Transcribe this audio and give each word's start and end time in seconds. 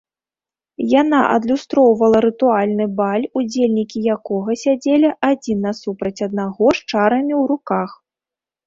Яна 1.01 1.19
адлюстроўвала 1.35 2.21
рытуальны 2.27 2.85
баль, 3.01 3.29
удзельнікі 3.43 3.99
якога 4.17 4.59
сядзелі 4.65 5.15
адзін 5.31 5.57
насупраць 5.69 6.19
аднаго 6.31 6.65
з 6.81 6.93
чарамі 6.93 7.31
ў 7.41 7.55
руках. 7.55 7.89